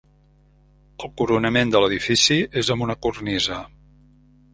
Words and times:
El 1.07 1.11
coronament 1.21 1.73
de 1.75 1.81
l'edifici 1.83 2.37
és 2.63 2.71
amb 2.77 2.87
una 2.87 2.97
cornisa. 3.07 3.59